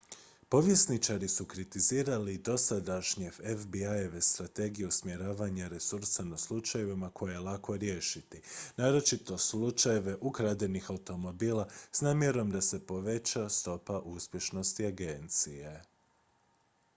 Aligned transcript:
povjesničari 0.49 1.27
su 1.27 1.45
kritizirali 1.45 2.37
dosadašnje 2.37 3.31
fbi-eve 3.41 4.21
strategije 4.21 4.87
usmjeravanja 4.87 5.67
resursa 5.67 6.23
na 6.23 6.37
slučajeve 6.37 6.95
koje 7.13 7.31
je 7.33 7.39
lako 7.51 7.77
riješiti 7.77 8.41
naročito 8.77 9.37
slučajeve 9.37 10.15
ukradenih 10.21 10.91
automobila 10.91 11.67
s 11.91 12.01
namjerom 12.01 12.49
da 12.51 12.61
se 12.61 12.85
poveća 12.87 13.49
stopa 13.49 13.99
uspješnosti 13.99 14.85
agencije 14.85 15.81